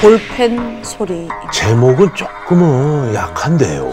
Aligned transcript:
볼펜 0.00 0.82
소리. 0.82 1.28
제목은 1.52 2.08
조금은 2.14 3.14
약한데요. 3.14 3.92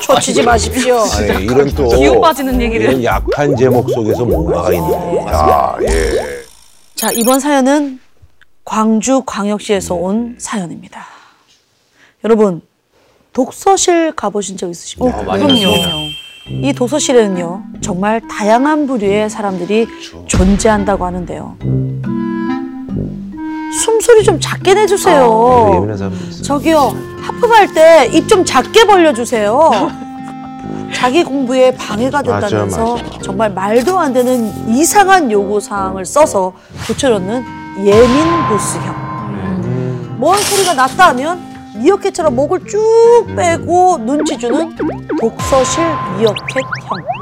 초치지 0.00 0.42
마십시오. 0.42 0.98
아니 1.00 1.44
이런 1.44 1.68
또 1.74 1.88
기운 1.88 2.18
빠지는 2.18 2.58
얘기를. 2.62 2.88
이런 2.88 3.04
약한 3.04 3.54
제목 3.54 3.90
속에서 3.90 4.24
뭔가가 4.24 4.72
있는 4.72 4.88
겁니다. 4.90 5.76
예. 5.82 6.44
자, 6.94 7.10
이번 7.12 7.40
사연은 7.40 8.00
광주 8.64 9.22
광역시에서 9.26 9.94
온 9.94 10.36
사연입니다. 10.38 11.04
여러분, 12.24 12.62
독서실 13.34 14.12
가보신 14.12 14.56
적 14.56 14.70
있으십니까? 14.70 15.22
많이 15.24 15.42
갔습니다. 15.42 15.88
이 16.48 16.72
도서실에는요, 16.72 17.62
정말 17.82 18.22
다양한 18.28 18.86
부류의 18.86 19.28
사람들이 19.28 19.86
존재한다고 20.26 21.04
하는데요. 21.04 21.58
숨소리 24.08 24.24
좀 24.24 24.40
작게 24.40 24.72
내주세요. 24.74 25.72
예민한 25.74 25.96
사람도 25.98 26.16
있어요. 26.28 26.42
저기요, 26.42 26.94
하품할 27.22 27.74
때 27.74 28.08
입 28.12 28.26
좀 28.26 28.42
작게 28.44 28.84
벌려주세요. 28.86 29.70
자기 30.94 31.22
공부에 31.22 31.74
방해가 31.76 32.22
된다면서 32.22 32.94
맞아, 32.94 33.04
맞아. 33.04 33.18
정말 33.22 33.50
말도 33.52 33.98
안 33.98 34.12
되는 34.14 34.50
이상한 34.68 35.30
요구사항을 35.30 36.06
써서 36.06 36.54
붙여놓는 36.86 37.44
예민 37.84 38.48
보스형. 38.48 40.16
뭔 40.18 40.36
소리가 40.38 40.72
났다 40.74 41.08
하면 41.08 41.40
미어캣처럼 41.76 42.34
목을 42.34 42.60
쭉 42.66 43.26
빼고 43.36 43.98
눈치 43.98 44.38
주는 44.38 44.74
독서실 45.20 45.84
미어캣형. 46.18 47.17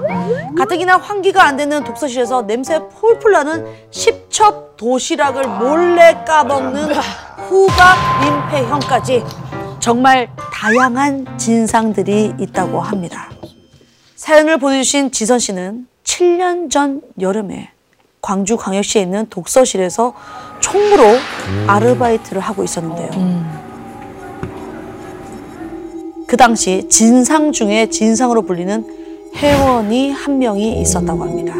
가뜩이나 0.56 0.96
환기가 0.96 1.44
안 1.44 1.56
되는 1.56 1.84
독서실에서 1.84 2.42
냄새 2.46 2.78
폴폴 2.78 3.32
나는 3.32 3.66
십첩 3.90 4.76
도시락을 4.76 5.46
몰래 5.46 6.24
까먹는 6.26 6.92
후가 7.48 7.94
민폐형까지 8.50 9.24
정말 9.80 10.28
다양한 10.52 11.38
진상들이 11.38 12.34
있다고 12.40 12.80
합니다. 12.80 13.30
사연을 14.16 14.58
보내주신 14.58 15.12
지선 15.12 15.38
씨는 15.38 15.86
7년 16.04 16.70
전 16.70 17.02
여름에 17.20 17.70
광주 18.20 18.56
광역시에 18.56 19.02
있는 19.02 19.26
독서실에서 19.28 20.14
총무로 20.60 21.04
아르바이트를 21.68 22.40
하고 22.40 22.64
있었는데요. 22.64 23.56
그 26.26 26.36
당시 26.36 26.88
진상 26.88 27.52
중에 27.52 27.88
진상으로 27.88 28.42
불리는 28.42 29.05
회원이 29.34 30.12
한 30.12 30.38
명이 30.38 30.80
있었다고 30.80 31.22
합니다. 31.24 31.54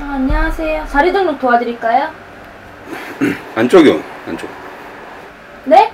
아, 0.00 0.14
안녕하세요. 0.14 0.86
자리 0.88 1.12
등록 1.12 1.38
도와드릴까요? 1.38 2.08
안쪽이요, 3.54 4.00
안쪽. 4.26 4.48
네? 5.64 5.90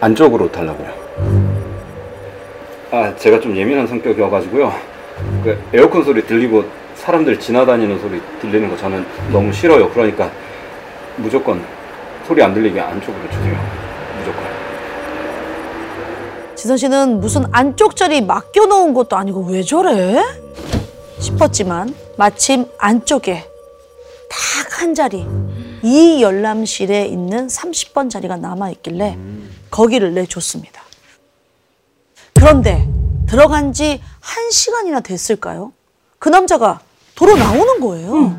안쪽으로 0.00 0.50
달라고요. 0.50 0.88
아, 2.90 3.14
제가 3.16 3.40
좀 3.40 3.56
예민한 3.56 3.86
성격이어가지고요. 3.86 4.72
그 5.42 5.58
에어컨 5.72 6.04
소리 6.04 6.24
들리고 6.24 6.64
사람들 7.06 7.38
지나다니는 7.38 8.00
소리 8.00 8.20
들리는 8.40 8.68
거 8.68 8.76
저는 8.76 9.06
너무 9.30 9.52
싫어요. 9.52 9.88
그러니까 9.90 10.28
무조건 11.16 11.64
소리 12.26 12.42
안 12.42 12.52
들리게 12.52 12.80
안쪽으로 12.80 13.30
주세요. 13.30 13.54
무조건. 14.18 14.44
지선 16.56 16.76
씨는 16.76 17.20
무슨 17.20 17.44
안쪽 17.52 17.94
자리 17.94 18.20
맡겨놓은 18.20 18.92
것도 18.92 19.16
아니고 19.16 19.44
왜 19.48 19.62
저래? 19.62 20.20
싶었지만 21.20 21.94
마침 22.18 22.66
안쪽에 22.78 23.48
딱 24.28 24.66
한 24.80 24.94
자리 24.94 25.24
이 25.82 26.20
열람실에 26.22 27.06
있는 27.06 27.46
30번 27.46 28.10
자리가 28.10 28.36
남아있길래 28.36 29.16
거기를 29.70 30.12
내줬습니다. 30.12 30.82
그런데 32.34 32.86
들어간 33.26 33.72
지 33.72 34.00
한 34.20 34.50
시간이나 34.50 35.00
됐을까요? 35.00 35.72
그 36.18 36.28
남자가 36.28 36.80
도로 37.16 37.34
나오는 37.36 37.80
거예요. 37.80 38.38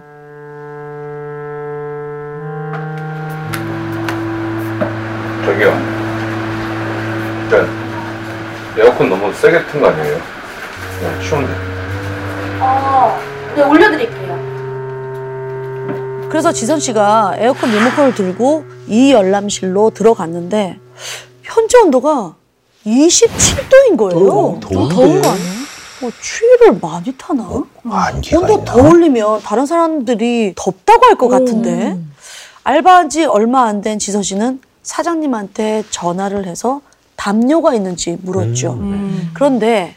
저기요. 5.45 5.69
일단 7.43 7.67
에어컨 8.77 9.09
너무 9.09 9.33
세게 9.33 9.65
튼 9.67 9.81
거 9.81 9.87
아니에요? 9.87 10.17
그냥 10.99 11.21
추운데. 11.21 11.51
어, 12.59 13.19
네, 13.55 13.63
올려드릴게요. 13.63 14.27
그래서 16.29 16.51
지선 16.51 16.79
씨가 16.79 17.35
에어컨 17.37 17.71
리모컨을 17.71 18.13
들고 18.13 18.65
이 18.87 19.13
열람실로 19.13 19.91
들어갔는데 19.91 20.77
현재 21.43 21.77
온도가 21.79 22.35
27도인 22.85 23.97
거예요. 23.97 24.29
어, 24.29 24.59
더운데? 24.59 24.95
더운 24.95 25.21
거 25.21 25.29
아니에요? 25.29 25.56
뭐 25.99 26.11
추위를 26.21 26.79
많이 26.79 27.11
타나? 27.17 27.43
안개가 27.89 28.39
온도 28.39 28.53
있나? 28.59 28.65
더 28.65 28.81
올리면 28.87 29.41
다른 29.41 29.65
사람들이 29.65 30.53
덥다고 30.55 31.05
할 31.05 31.15
것 31.17 31.27
같은데 31.29 31.97
알바한 32.63 33.09
지 33.09 33.25
얼마 33.25 33.63
안 33.65 33.81
된 33.81 33.97
지선 33.97 34.21
씨는 34.23 34.61
사장님한테 34.83 35.83
전화를 35.89 36.45
해서 36.45 36.81
담요가 37.15 37.73
있는지 37.73 38.17
물었죠. 38.21 38.79
그런데 39.33 39.95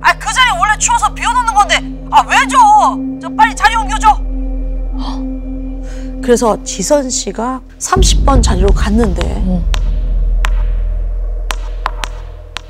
아 0.00 0.12
그 0.18 0.32
자리 0.32 0.50
원래 0.58 0.76
추워서 0.78 1.12
비워놓는 1.14 1.54
건데 1.54 1.76
아 2.10 2.22
왜 2.28 2.36
줘? 2.48 2.58
저 3.22 3.28
빨리 3.34 3.54
자리 3.56 3.74
옮겨줘. 3.76 4.08
그래서 6.22 6.62
지선 6.64 7.08
씨가 7.10 7.60
30번 7.78 8.42
자리로 8.42 8.68
갔는데 8.68 9.62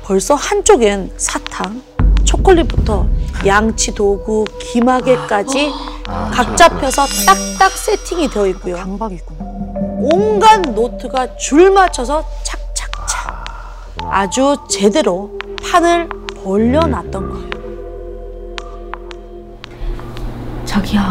벌써 0.03 0.35
한쪽엔 0.35 1.13
사탕, 1.17 1.81
초콜릿부터 2.25 3.07
양치 3.45 3.93
도구, 3.93 4.43
기마개까지 4.59 5.71
각 6.05 6.57
잡혀서 6.57 7.05
딱딱 7.25 7.71
세팅이 7.71 8.29
되어 8.29 8.47
있고요. 8.47 8.75
강박 8.75 9.13
있구나. 9.13 9.39
온갖 9.99 10.59
노트가 10.61 11.37
줄 11.37 11.71
맞춰서 11.71 12.25
착착착 12.43 13.45
아주 14.11 14.57
제대로 14.69 15.31
판을 15.63 16.09
벌려놨던 16.43 17.29
거예요. 17.29 17.49
저기요. 20.65 21.01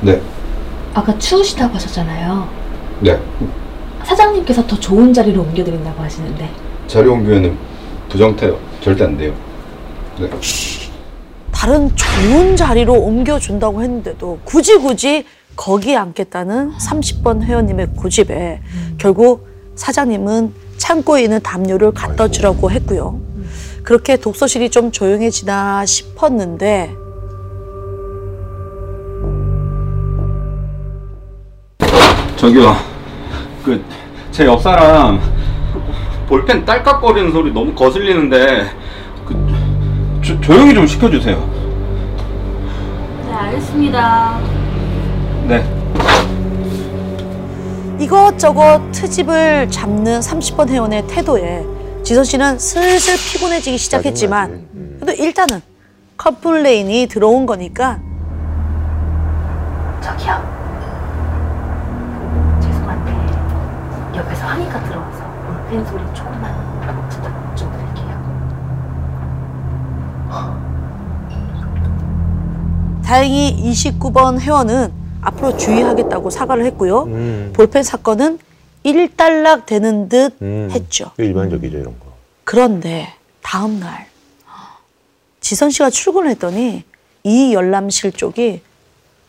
네. 0.00 0.20
아까 0.92 1.16
추우시다고 1.18 1.74
하셨잖아요. 1.74 2.48
네. 3.00 3.22
사장님께서 4.02 4.66
더 4.66 4.78
좋은 4.80 5.12
자리로 5.12 5.42
옮겨드린다고 5.42 6.02
하시는데. 6.02 6.50
자리 6.90 7.08
옮기면은 7.08 7.56
부정태요. 8.08 8.58
절대 8.80 9.04
안 9.04 9.16
돼요. 9.16 9.32
네. 10.18 10.28
다른 11.52 11.88
좋은 11.94 12.56
자리로 12.56 12.92
옮겨준다고 12.94 13.80
했는데도 13.80 14.40
굳이 14.44 14.76
굳이 14.76 15.24
거기에 15.54 15.94
앉겠다는 15.96 16.72
30번 16.78 17.42
회원님의 17.42 17.90
고집에 17.96 18.60
결국 18.98 19.46
사장님은 19.76 20.52
창고에 20.78 21.22
있는 21.22 21.40
담요를 21.42 21.92
갖다 21.92 22.26
주라고 22.28 22.72
했고요. 22.72 23.20
그렇게 23.84 24.16
독서실이 24.16 24.70
좀 24.70 24.90
조용해지나 24.90 25.86
싶었는데 25.86 26.90
저기요. 32.36 32.74
그 33.64 33.80
제 34.32 34.44
옆 34.46 34.62
사람 34.62 35.20
그 35.20 35.30
볼펜 36.30 36.64
딸깍거리는 36.64 37.32
소리 37.32 37.52
너무 37.52 37.74
거슬리는데 37.74 38.70
그 39.26 40.20
조, 40.22 40.40
조용히 40.40 40.72
좀 40.72 40.86
시켜주세요. 40.86 41.36
네, 43.26 43.32
알겠습니다. 43.32 44.38
네. 45.48 45.64
이것저것 47.98 48.80
트집을 48.92 49.68
잡는 49.72 50.20
30번 50.20 50.68
회원의 50.68 51.08
태도에 51.08 51.66
지선 52.04 52.22
씨는 52.22 52.60
슬슬 52.60 53.16
피곤해지기 53.32 53.76
시작했지만 53.76 54.68
그래도 55.00 55.20
일단은 55.20 55.60
complain이 56.16 57.08
들어온 57.08 57.44
거니까 57.44 57.98
저기요. 60.00 60.40
죄송한데 62.62 64.16
옆에서 64.16 64.46
항의가 64.46 64.84
들어 64.84 64.99
볼펜 65.70 65.86
소리 65.86 66.02
조금만 66.14 67.08
부탁 67.08 67.56
좀 67.56 67.70
드릴게요. 67.70 68.10
다행히 73.04 73.56
29번 73.72 74.40
회원은 74.40 74.92
앞으로 75.20 75.56
주의하겠다고 75.56 76.30
사과를 76.30 76.64
했고요. 76.66 77.04
음. 77.04 77.52
볼펜 77.54 77.84
사건은 77.84 78.40
일단락 78.82 79.66
되는 79.66 80.08
듯 80.08 80.34
음. 80.42 80.68
했죠. 80.72 81.12
일반적이죠 81.18 81.78
이런 81.78 81.98
거. 82.00 82.06
그런데 82.42 83.14
다음 83.40 83.78
날 83.78 84.08
지선 85.40 85.70
씨가 85.70 85.90
출근을 85.90 86.30
했더니 86.30 86.82
이 87.22 87.54
열람실 87.54 88.12
쪽이 88.12 88.62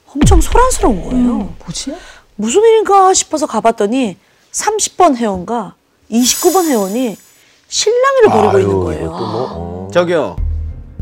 엄청 0.07 0.41
소란스러운 0.41 1.03
거예요. 1.03 1.53
뭐지? 1.59 1.95
무슨 2.35 2.61
일인가 2.63 3.13
싶어서 3.13 3.45
가봤더니 3.45 4.17
30번 4.51 5.15
회원과 5.17 5.75
29번 6.11 6.67
회원이 6.69 7.17
실랑이를 7.67 8.29
벌이고 8.29 8.59
있는 8.59 8.79
거예요. 8.83 9.01
이것도 9.05 9.17
뭐, 9.17 9.47
어. 9.51 9.87
저기요. 9.93 10.35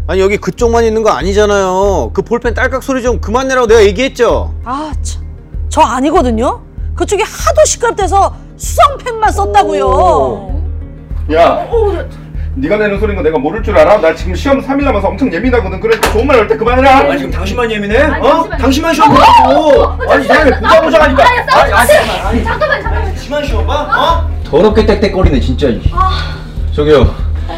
아니 0.07 0.21
여기 0.21 0.37
그쪽만 0.37 0.83
있는 0.85 1.03
거 1.03 1.09
아니잖아요. 1.11 2.11
그 2.13 2.21
볼펜 2.21 2.53
딸깍 2.53 2.83
소리 2.83 3.01
좀 3.01 3.19
그만 3.19 3.47
내라고 3.47 3.67
내가 3.67 3.83
얘기했죠. 3.83 4.53
아, 4.65 4.91
참. 5.01 5.23
저 5.69 5.81
아니거든요. 5.81 6.61
그쪽이 6.95 7.23
하도 7.23 7.65
시끄럽대서 7.65 8.35
수성펜만 8.57 9.31
썼다고요. 9.31 10.59
야, 11.33 11.67
네가 12.55 12.77
내는 12.77 12.99
소리인 12.99 13.15
거 13.15 13.21
내가 13.23 13.37
모를 13.37 13.61
줄 13.63 13.77
알아? 13.77 13.97
나 14.01 14.13
지금 14.15 14.33
시험 14.35 14.59
3일 14.61 14.83
남아서 14.83 15.07
엄청 15.07 15.31
예민하거든. 15.31 15.79
그러니까 15.79 16.11
좋은 16.11 16.25
말 16.27 16.37
할 16.37 16.47
때 16.47 16.57
그만해라. 16.57 16.97
아니 16.97 17.17
지금 17.19 17.31
당신만 17.31 17.71
예민해? 17.71 17.97
아니, 17.97 18.27
어? 18.27 18.43
당신만- 18.49 18.57
당신만 18.59 18.93
시험 18.93 19.09
보고. 19.13 20.11
아니, 20.11 20.25
사람이 20.25 20.51
보자 20.59 20.81
보자 20.81 21.03
하니까. 21.03 21.23
아니, 21.23 21.73
아니, 21.73 22.43
잠깐만, 22.43 22.81
잠깐만. 22.81 23.05
당신만 23.05 23.43
시험 23.45 23.67
봐? 23.67 24.23
어? 24.25 24.38
더럽게 24.49 24.85
땡땡거리네 24.85 25.39
진짜. 25.39 25.67
저기요. 26.73 27.13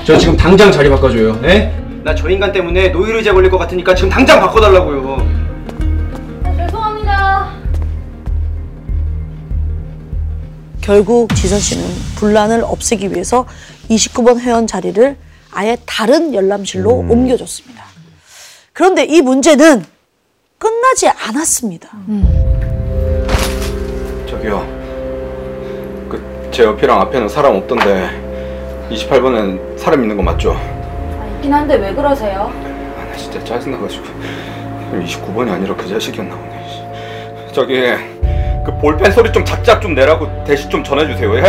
저 0.06 0.18
지금 0.18 0.36
당장 0.36 0.72
자리 0.72 0.90
바꿔줘요. 0.90 1.40
예? 1.44 1.74
나 2.04 2.16
저 2.16 2.28
인간 2.30 2.52
때문에 2.52 2.90
노이로제 2.90 3.32
걸릴 3.32 3.50
것 3.52 3.58
같으니까 3.60 3.94
지금 3.94 4.10
당장 4.10 4.40
바꿔달라고요. 4.40 5.18
아, 6.44 6.56
죄송합니다. 6.58 7.52
결국 10.82 11.34
지선 11.36 11.60
씨는 11.60 11.86
분란을 12.16 12.64
없애기 12.64 13.12
위해서 13.14 13.46
29번 13.90 14.40
회원 14.40 14.66
자리를 14.66 15.16
아예 15.52 15.78
다른 15.86 16.34
열람실로 16.34 16.90
옮겨줬습니다. 16.92 17.84
그런데 18.74 19.04
이 19.06 19.22
문제는 19.22 19.86
끝나지 20.58 21.08
않았습니다. 21.10 21.90
저 21.92 22.61
제 26.52 26.64
옆이랑 26.64 27.00
앞에는 27.02 27.30
사람 27.30 27.56
없던데 27.56 28.10
28번엔 28.92 29.78
사람 29.78 30.02
있는 30.02 30.18
거 30.18 30.24
맞죠? 30.24 30.52
아, 30.52 31.26
있긴 31.36 31.54
한데 31.54 31.76
왜 31.76 31.94
그러세요? 31.94 32.52
아, 32.98 33.06
나 33.06 33.16
진짜 33.16 33.42
짜증나가지고 33.44 34.04
29번이 34.92 35.50
아니라 35.50 35.74
그 35.76 35.88
자식이었나 35.88 36.36
보네. 36.36 36.68
씨. 36.68 37.54
저기 37.54 37.82
그 38.66 38.78
볼펜 38.82 39.12
소리 39.14 39.32
좀 39.32 39.46
작작 39.46 39.82
좀 39.82 39.96
내라고 39.96 40.28
대신 40.44 40.70
좀 40.70 40.84
전해주세요. 40.84 41.36
예? 41.38 41.42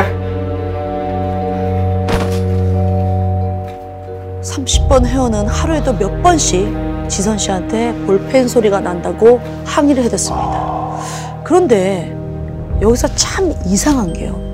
30번 4.40 5.04
회원은 5.04 5.48
하루에도 5.48 5.92
몇 5.94 6.22
번씩 6.22 6.72
지선 7.08 7.36
씨한테 7.36 7.92
볼펜 8.06 8.46
소리가 8.46 8.78
난다고 8.80 9.40
항의를 9.64 10.04
해댔습니다. 10.04 10.96
그런데 11.42 12.14
여기서 12.80 13.08
참 13.16 13.52
이상한 13.66 14.12
게요. 14.12 14.51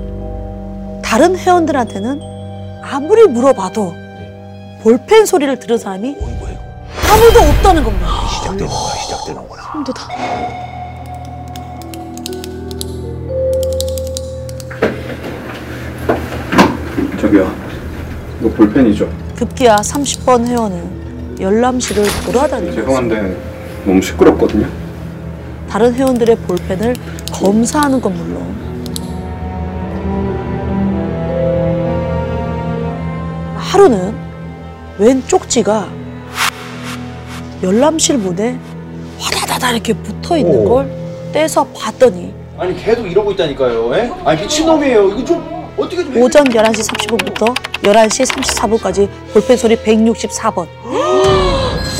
다른 1.09 1.35
회원들한테는 1.35 2.21
아무리 2.83 3.25
물어봐도 3.25 3.95
볼펜 4.83 5.25
소리를 5.25 5.57
들은 5.57 5.79
사람이 5.79 6.15
아무도 7.11 7.39
없다는 7.39 7.83
겁니다. 7.83 8.07
시작되는구나 8.27 8.69
시작되는구나. 9.01 9.63
힘들다. 9.73 10.07
저기요. 17.19 17.51
이거 18.39 18.49
볼펜이죠? 18.51 19.09
급기야 19.35 19.77
30번 19.77 20.45
회원은 20.45 21.37
열람실을 21.41 22.05
돌아다니면서 22.27 22.81
죄송한데 22.81 23.37
너무 23.83 23.99
시끄럽거든요. 23.99 24.67
다른 25.67 25.91
회원들의 25.91 26.35
볼펜을 26.35 26.95
검사하는 27.33 27.99
건 27.99 28.13
물론 28.15 28.78
하루는 33.69 34.17
웬 34.97 35.23
쪽지가 35.27 35.87
열람실 37.61 38.17
문에 38.17 38.57
와다다다 39.21 39.71
이렇게 39.73 39.93
붙어 39.93 40.37
있는 40.37 40.65
오. 40.65 40.69
걸 40.69 40.91
떼서 41.31 41.65
봤더니 41.65 42.33
아니 42.57 42.75
계속 42.75 43.05
이러고 43.05 43.31
있다니까요. 43.33 43.95
예? 43.95 44.11
아니 44.25 44.41
미친놈이에요. 44.41 45.09
이거 45.09 45.23
좀 45.23 45.71
어떻게 45.77 46.03
좀. 46.03 46.17
오전 46.17 46.43
11시 46.45 46.91
30분부터 46.91 47.55
11시 47.83 48.25
34분까지 48.25 49.07
볼펜 49.33 49.55
소리 49.55 49.75
164번. 49.75 50.67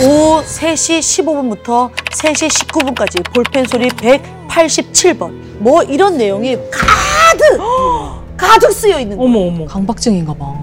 오후 0.01 0.41
3시 0.43 0.99
15분부터 0.99 1.91
3시 2.13 2.49
19분까지 2.49 3.31
볼펜 3.31 3.65
소리 3.65 3.89
187번. 3.89 5.29
뭐 5.59 5.83
이런 5.83 6.17
내용이 6.17 6.57
가득 6.71 7.61
가득 8.35 8.71
쓰여 8.73 8.99
있는 8.99 9.17
거예요. 9.17 9.29
어머 9.29 9.47
어머. 9.47 9.65
강박증인가 9.65 10.33
봐. 10.33 10.53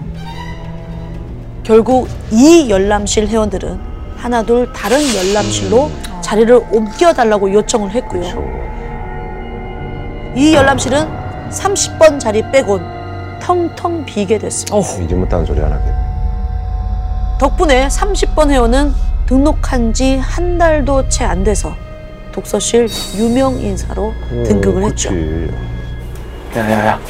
결국 1.70 2.08
이 2.30 2.70
열람실 2.70 3.26
회원들은 3.26 3.80
하나둘 4.16 4.72
다른 4.72 4.98
열람실로 5.16 5.90
자리를 6.22 6.54
옮겨달라고 6.70 7.52
요청을 7.52 7.90
했고요. 7.90 8.22
이 10.36 10.54
열람실은 10.54 11.08
30번 11.50 12.20
자리 12.20 12.48
빼곤 12.52 12.84
텅텅 13.42 14.04
비게 14.04 14.38
됐습니다. 14.38 14.76
어. 14.76 14.80
이제 15.02 15.14
못하는 15.16 15.44
소리 15.44 15.60
안 15.60 15.72
하겠네. 15.72 15.92
덕분에 17.40 17.88
30번 17.88 18.48
회원은 18.50 18.94
등록한 19.26 19.92
지 19.92 20.18
한 20.22 20.58
달도 20.58 21.08
채 21.08 21.24
안 21.24 21.42
돼서 21.42 21.74
독서실 22.30 22.88
유명 23.16 23.58
인사로 23.58 24.14
등극을 24.46 24.84
했죠. 24.84 25.10
야야야 26.56 27.00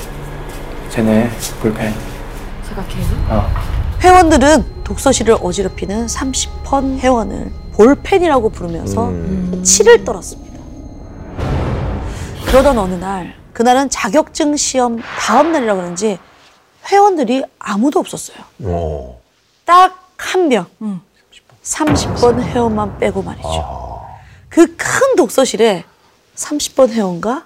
쟤네 0.88 1.28
볼펜 1.60 1.92
제가 2.66 2.82
걔요? 2.86 3.04
어 3.28 3.46
회원들은 4.06 4.84
독서실을 4.84 5.36
어지럽히는 5.42 6.06
30번 6.06 6.98
회원을 7.00 7.50
볼펜이라고 7.72 8.50
부르면서 8.50 9.08
음. 9.08 9.62
치를 9.64 10.04
떨었습니다. 10.04 10.56
그러던 12.46 12.78
어느 12.78 12.94
날, 12.94 13.34
그날은 13.52 13.90
자격증 13.90 14.56
시험 14.56 15.00
다음 15.18 15.50
날이라 15.50 15.74
그런지 15.74 16.20
회원들이 16.86 17.42
아무도 17.58 17.98
없었어요. 17.98 18.36
어. 18.62 19.20
딱한 19.64 20.48
명. 20.48 20.66
30번 21.64 22.40
회원만 22.40 22.98
빼고 22.98 23.22
말이죠. 23.22 24.06
그큰 24.50 25.16
독서실에 25.16 25.84
30번 26.36 26.90
회원과 26.90 27.44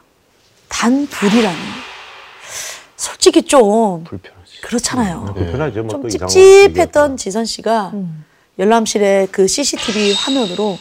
단 0.69 1.07
둘이라니. 1.07 1.59
솔직히 2.99 3.41
좀 3.45 4.05
불편하지 4.05 4.40
그렇잖아요. 4.63 5.33
불편하죠. 5.35 5.75
좀 5.75 5.87
뭐또 5.87 6.09
이상한 6.09 6.29
찝찝했던 6.29 7.17
지선 7.17 7.45
씨가 7.45 7.93
열람실의 8.59 9.29
그 9.29 9.47
CCTV 9.47 10.15
화면으로 10.15 10.79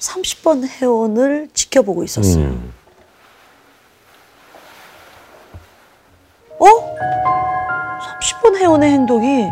30번 0.00 0.68
회원을 0.68 1.48
지켜보고 1.54 2.04
있었어요. 2.04 2.44
음. 2.44 2.72
어? 6.58 6.66
30번 8.20 8.56
회원의 8.56 8.90
행동이 8.90 9.48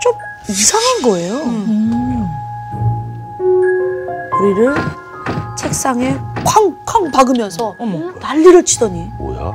좀 0.00 0.12
이상한 0.48 1.02
거예요. 1.02 1.34
우리를 4.40 4.74
책상에 5.56 6.16
쾅쾅 6.44 7.12
박으면서 7.12 7.74
어머. 7.78 8.10
난리를 8.18 8.64
치더니 8.64 9.04
뭐야? 9.18 9.52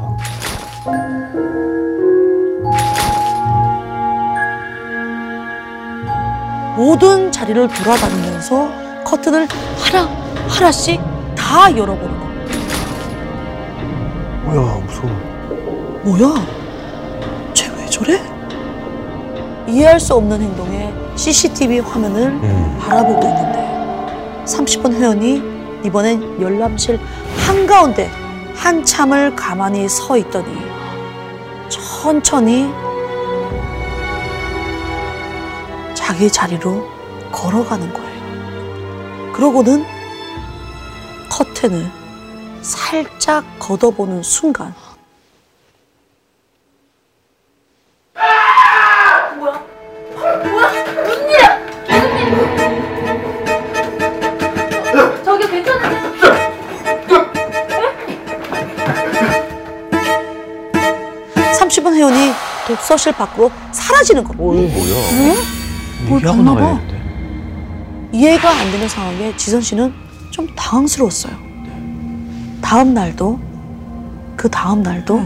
모든 6.77 7.31
자리를 7.31 7.67
돌아다니면서 7.69 8.69
커튼을 9.03 9.47
하나 9.79 10.07
하나씩 10.47 11.01
다 11.35 11.75
열어보는 11.75 12.19
겁니다. 12.19 12.55
뭐야 14.43 14.75
무서워. 14.85 15.09
뭐야? 16.03 16.45
쟤 17.55 17.71
왜 17.75 17.85
저래? 17.87 18.21
이해할 19.67 19.99
수 19.99 20.13
없는 20.13 20.39
행동에 20.39 20.93
CCTV 21.15 21.79
화면을 21.79 22.27
음. 22.27 22.77
바라보고 22.79 23.27
있는데 23.27 24.45
30분 24.45 24.93
회원이 24.93 25.41
이번엔 25.83 26.39
열람실 26.39 26.99
한가운데 27.47 28.09
한참을 28.55 29.35
가만히 29.35 29.89
서 29.89 30.15
있더니 30.15 30.45
천천히 31.69 32.69
자기 36.07 36.31
자리로 36.31 36.87
걸어가는 37.33 37.91
거예요. 37.91 39.33
그러고는 39.33 39.83
커튼을 41.29 41.85
살짝 42.61 43.43
걷어보는 43.59 44.23
순간 44.23 44.73
회원이 61.93 62.31
독서실 62.67 63.13
밖으로 63.13 63.49
사라지는 63.71 64.23
겁니다. 64.23 64.43
어, 64.43 64.53
뭐야? 64.53 65.09
응? 65.13 65.56
뭘 66.05 66.19
얘기하고 66.21 66.37
봤나 66.43 66.53
봐. 66.53 66.61
나가야겠는데. 66.61 66.97
이해가 68.17 68.49
안 68.49 68.71
되는 68.71 68.87
상황에 68.87 69.35
지선 69.35 69.61
씨는 69.61 69.93
좀 70.31 70.47
당황스러웠어요. 70.55 71.35
다음 72.61 72.93
날도 72.93 73.39
그 74.35 74.49
다음 74.49 74.81
날도 74.83 75.21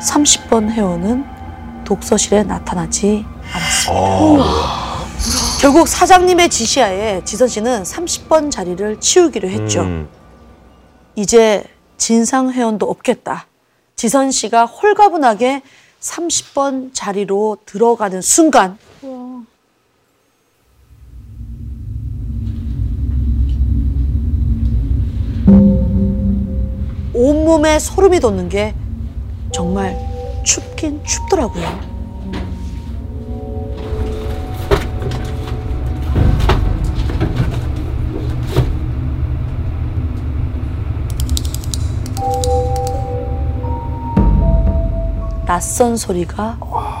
30번 0.00 0.70
회원은 0.70 1.24
독서실에 1.84 2.42
나타나지 2.44 3.24
않았습니다. 3.52 4.44
결국 5.60 5.88
사장님의 5.88 6.48
지시하에 6.50 7.22
지선 7.24 7.48
씨는 7.48 7.82
30번 7.84 8.50
자리를 8.50 9.00
치우기로 9.00 9.48
했죠. 9.48 9.80
음. 9.82 10.08
이제 11.16 11.64
진상 11.96 12.50
회원도 12.50 12.88
없겠다. 12.90 13.46
지선 13.96 14.30
씨가 14.30 14.66
홀가분하게 14.66 15.62
30번 16.00 16.90
자리로 16.92 17.58
들어가는 17.64 18.20
순간 18.20 18.76
온몸에 27.14 27.78
소름이 27.78 28.18
돋는 28.18 28.48
게 28.48 28.74
정말 29.52 29.96
춥긴 30.42 31.00
춥더라고요. 31.04 31.94
낯선 45.46 45.96
소리가 45.96 46.58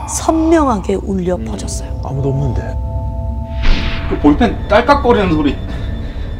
선명하게 0.08 0.96
울려 0.96 1.36
퍼졌어요. 1.36 2.00
아무도 2.04 2.28
없는데. 2.28 2.76
그 4.08 4.18
볼펜 4.20 4.68
딸깍거리는 4.68 5.32
소리 5.32 5.56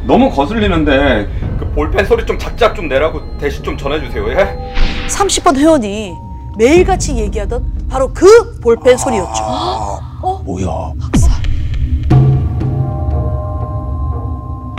너무 0.05 0.29
거슬리는데 0.29 1.27
그 1.54 1.54
볼펜 1.75 2.05
소리 2.05 2.25
좀 2.25 2.39
작작 2.39 2.73
좀 2.73 2.87
내라고 2.87 3.21
대신 3.37 3.61
좀 3.61 3.77
전해주세요. 3.77 4.29
예? 4.31 4.73
30번 5.09 5.57
회원이 5.57 6.15
매일같이 6.57 7.17
얘기하던 7.17 7.87
바로 7.89 8.09
그 8.13 8.59
볼펜 8.61 8.97
소리였죠. 8.97 9.43
뭐야? 10.45 10.93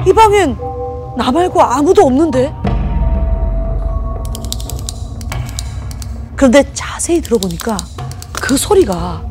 이 0.07 0.12
방엔 0.12 0.57
나 1.19 1.31
말고 1.31 1.61
아무도 1.61 2.03
없는데? 2.07 2.55
그런데 6.35 6.65
자세히 6.73 7.21
들어보니까 7.21 7.76
그 8.33 8.57
소리가 8.57 9.23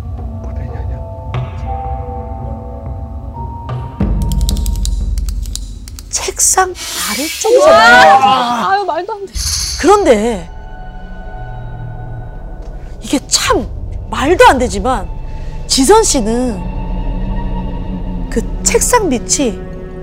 책상 6.35 6.73
아래쪽에서 7.11 7.67
나는 7.71 8.19
거예요. 8.19 8.65
아유 8.67 8.83
말도 8.85 9.13
안 9.13 9.25
돼. 9.25 9.31
그런데 9.79 10.49
이게 13.01 13.19
참 13.27 13.65
말도 14.09 14.45
안 14.49 14.57
되지만 14.57 15.07
지선 15.67 16.03
씨는 16.03 16.59
그 18.29 18.41
책상 18.63 19.07
밑이 19.07 19.57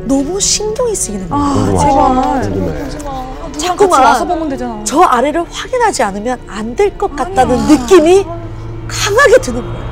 너무 0.06 0.40
신경이 0.40 0.94
쓰이는 0.94 1.28
거예요. 1.28 1.44
궁금하지? 1.76 2.48
제발. 2.48 2.54
궁금해. 2.54 3.58
자꾸만 3.58 4.02
와서 4.02 4.24
보면 4.26 4.48
되잖아. 4.48 4.80
저 4.84 5.02
아래를 5.02 5.44
확인하지 5.50 6.02
않으면 6.02 6.40
안 6.48 6.74
될 6.74 6.96
것 6.96 7.14
같다는 7.14 7.58
느낌이 7.68 8.24
강하게 8.88 9.38
드는 9.42 9.60
거예요. 9.62 9.91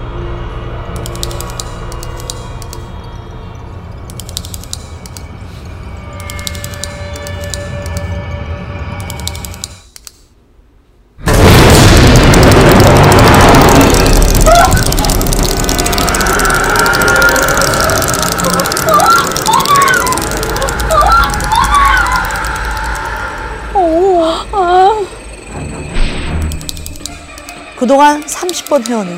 그동안 27.80 28.22
30번 28.22 28.86
회원은 28.86 29.16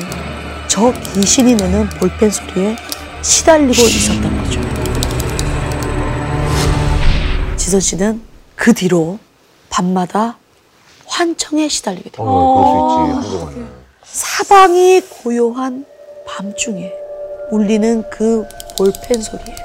저 0.69 0.93
귀신이 1.13 1.53
내는 1.55 1.89
볼펜 1.99 2.31
소리에 2.31 2.77
시달리고 3.21 3.73
있었던 3.73 4.37
거죠. 4.41 4.61
지선 7.57 7.81
씨는 7.81 8.21
그 8.55 8.73
뒤로 8.73 9.19
밤마다 9.69 10.37
환청에 11.05 11.67
시달리게 11.67 12.09
됩니다. 12.11 12.23
어, 12.23 13.05
그럴 13.05 13.21
수 13.21 13.27
있지. 13.27 13.37
한동안. 13.49 13.69
사방이 14.01 15.01
고요한 15.09 15.85
밤중에 16.25 16.89
울리는 17.51 18.09
그 18.09 18.47
볼펜 18.77 19.21
소리에 19.21 19.55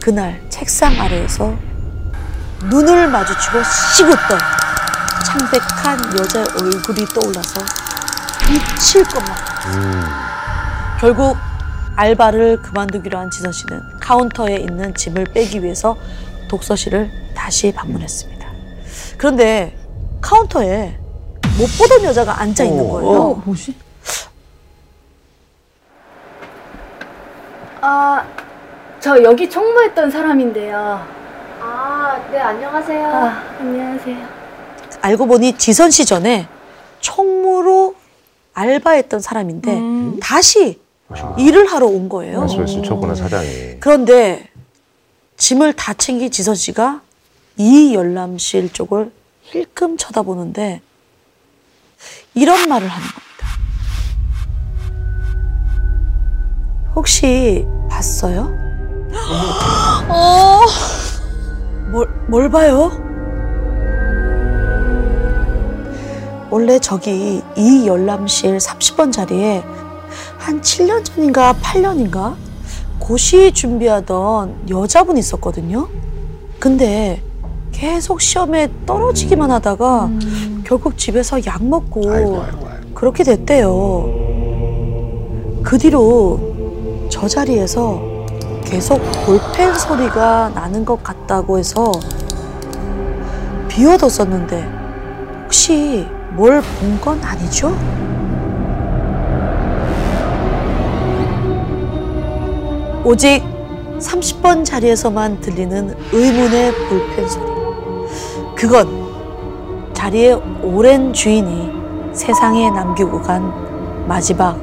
그날 0.00 0.40
책상 0.48 0.98
아래에서 0.98 1.65
눈을 2.64 3.08
마주치고 3.08 3.58
씩웃던 3.96 4.38
창백한 5.24 6.18
여자의 6.18 6.46
얼굴이 6.60 7.06
떠올라서 7.06 7.60
미칠 8.50 9.04
것만 9.04 9.34
같았어요. 9.34 10.02
결국 11.00 11.36
알바를 11.96 12.62
그만두기로 12.62 13.18
한 13.18 13.30
지선 13.30 13.52
씨는 13.52 13.80
카운터에 14.00 14.56
있는 14.56 14.94
짐을 14.94 15.24
빼기 15.34 15.62
위해서 15.62 15.96
독서실을 16.48 17.10
다시 17.34 17.72
방문했습니다. 17.72 18.46
그런데 19.18 19.76
카운터에 20.20 20.98
못 21.58 21.66
보던 21.78 22.04
여자가 22.04 22.40
앉아 22.40 22.64
있는 22.64 22.88
거예요. 22.88 23.42
뭐지? 23.44 23.74
아, 27.80 28.24
저 29.00 29.22
여기 29.22 29.48
총무했던 29.48 30.10
사람인데요. 30.10 31.06
아, 31.60 32.05
네, 32.30 32.38
안녕하세요. 32.38 33.06
아, 33.08 33.42
안녕하세요. 33.60 34.16
알고 35.02 35.26
보니 35.26 35.58
지선 35.58 35.90
씨 35.90 36.04
전에 36.04 36.48
총무로 37.00 37.94
알바했던 38.54 39.20
사람인데 39.20 40.18
다시 40.20 40.80
일을 41.38 41.66
하러 41.66 41.86
온 41.86 42.08
거예요. 42.08 42.40
말씀을 42.40 42.66
스쳤구나, 42.66 43.14
사장이. 43.14 43.76
그런데 43.80 44.48
짐을 45.36 45.74
다 45.74 45.92
챙긴 45.94 46.30
지선 46.30 46.54
씨가 46.54 47.02
이 47.58 47.94
열람실 47.94 48.72
쪽을 48.72 49.12
힐끔 49.42 49.96
쳐다보는데 49.96 50.80
이런 52.34 52.68
말을 52.68 52.88
하는 52.88 53.06
겁니다. 53.06 53.46
혹시 56.94 57.66
봤어요? 57.90 58.50
뭘, 61.90 62.08
뭘 62.26 62.48
봐요? 62.50 62.90
원래 66.50 66.78
저기 66.78 67.42
이 67.56 67.86
열람실 67.86 68.56
30번 68.58 69.12
자리에 69.12 69.62
한 70.38 70.60
7년 70.60 71.04
전인가 71.04 71.54
8년인가 71.54 72.34
고시 72.98 73.52
준비하던 73.52 74.68
여자분이 74.70 75.20
있었거든요. 75.20 75.88
근데 76.58 77.22
계속 77.72 78.20
시험에 78.20 78.68
떨어지기만 78.86 79.50
하다가 79.50 80.10
결국 80.64 80.96
집에서 80.96 81.44
약 81.44 81.62
먹고 81.64 82.10
아이고, 82.10 82.42
아이고, 82.42 82.68
아이고. 82.68 82.94
그렇게 82.94 83.22
됐대요. 83.22 84.24
그 85.62 85.76
뒤로 85.78 86.40
저 87.10 87.28
자리에서 87.28 88.00
계속 88.66 89.00
볼펜 89.24 89.72
소리가 89.74 90.50
나는 90.54 90.84
것 90.84 91.02
같다고 91.02 91.58
해서 91.58 91.92
비워뒀었는데 93.68 94.68
혹시 95.44 96.06
뭘 96.32 96.60
본 96.60 97.00
건 97.00 97.22
아니죠? 97.22 97.74
오직 103.04 103.42
30번 103.98 104.64
자리에서만 104.64 105.40
들리는 105.40 105.94
의문의 106.12 106.72
볼펜 106.88 107.28
소리. 107.28 107.46
그건 108.56 108.88
자리의 109.94 110.34
오랜 110.62 111.12
주인이 111.12 111.70
세상에 112.12 112.70
남기고 112.70 113.22
간 113.22 113.52
마지막 114.08 114.54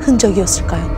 흔적이었을까요? 0.00 0.97